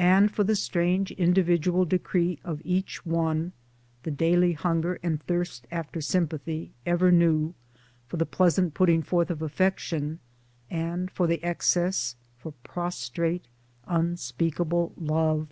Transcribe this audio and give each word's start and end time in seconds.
And 0.00 0.32
for 0.34 0.44
the 0.44 0.56
strange 0.56 1.10
individual 1.12 1.84
decree 1.84 2.38
of 2.42 2.62
each 2.64 3.04
one, 3.04 3.52
The 4.02 4.10
daily 4.10 4.54
hunger 4.54 4.98
and 5.02 5.22
thirst 5.22 5.66
after 5.70 6.00
sympathy, 6.00 6.72
ever 6.86 7.12
new, 7.12 7.52
for 8.08 8.16
the 8.16 8.24
pleasant 8.24 8.72
putting 8.72 9.02
forth 9.02 9.28
of 9.30 9.42
affection, 9.42 10.20
and 10.70 11.10
for 11.10 11.26
the 11.26 11.44
excess— 11.44 12.16
for 12.38 12.52
prostrate 12.64 13.44
unspeakable 13.86 14.94
love 14.96 15.50